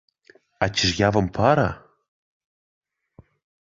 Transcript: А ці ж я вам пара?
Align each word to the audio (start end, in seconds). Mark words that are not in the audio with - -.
А 0.65 0.69
ці 0.69 0.87
ж 0.91 0.95
я 1.01 1.09
вам 1.17 1.29
пара? 1.37 1.67